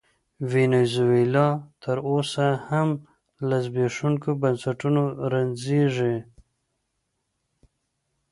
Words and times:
وینزویلا 0.51 1.47
تر 1.81 1.97
اوسه 2.09 2.47
هم 2.69 2.89
له 3.47 3.57
زبېښونکو 3.65 4.29
بنسټونو 4.41 5.03
رنځېږي. 5.31 6.15